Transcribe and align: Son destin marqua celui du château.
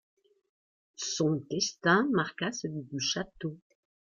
Son 0.95 1.35
destin 1.51 2.09
marqua 2.11 2.51
celui 2.51 2.81
du 2.85 2.99
château. 2.99 3.55